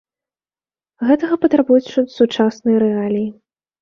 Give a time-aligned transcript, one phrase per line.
[1.09, 3.29] Гэтага патрабуюць сучасныя рэаліі.